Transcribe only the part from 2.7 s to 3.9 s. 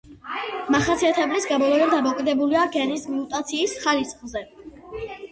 გენის მუტაციის